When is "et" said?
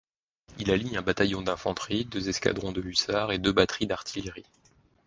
3.33-3.37